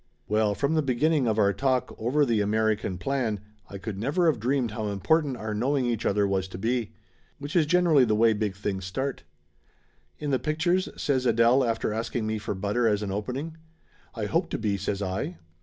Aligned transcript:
Well, 0.27 0.55
from 0.55 0.73
the 0.73 0.81
beginning 0.81 1.27
of 1.27 1.37
our 1.37 1.53
talk, 1.53 1.93
over 1.99 2.25
theAmeri 2.25 2.31
82 2.31 2.41
Laughter 2.41 2.41
Limited 2.41 2.79
can 2.79 2.97
plan, 2.97 3.39
I 3.69 3.77
could 3.77 3.99
never 3.99 4.27
of 4.27 4.39
dreamed 4.39 4.71
how 4.71 4.87
important 4.87 5.37
our 5.37 5.53
knowing 5.53 5.85
each 5.85 6.07
other 6.07 6.27
was 6.27 6.47
to 6.47 6.57
be. 6.57 6.93
Which 7.37 7.55
is 7.55 7.67
generally 7.67 8.03
the 8.05 8.15
way 8.15 8.33
big 8.33 8.55
things 8.55 8.83
start. 8.83 9.21
"In 10.17 10.31
the 10.31 10.39
pictures?" 10.39 10.89
says 10.97 11.27
Adele 11.27 11.63
after 11.63 11.93
asking 11.93 12.25
me 12.25 12.39
for 12.39 12.55
butter 12.55 12.87
as 12.87 13.03
an 13.03 13.11
opening. 13.11 13.57
"I 14.15 14.25
hope 14.25 14.49
to 14.49 14.57
be," 14.57 14.75
says 14.75 15.03
I. 15.03 15.37